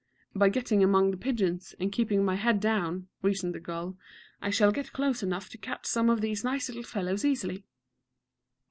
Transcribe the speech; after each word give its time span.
"By 0.33 0.49
getting 0.49 0.83
among 0.83 1.11
the 1.11 1.15
pigeons, 1.17 1.75
and 1.79 1.91
keeping 1.91 2.25
my 2.25 2.33
head 2.33 2.59
down," 2.59 3.07
reasoned 3.21 3.53
the 3.53 3.59
gull, 3.59 3.99
"I 4.41 4.49
shall 4.49 4.71
get 4.71 4.93
close 4.93 5.21
enough 5.21 5.47
to 5.49 5.59
catch 5.59 5.85
some 5.85 6.09
of 6.09 6.21
these 6.21 6.43
nice 6.43 6.69
little 6.69 6.81
fellows 6.81 7.23
easily." 7.23 7.63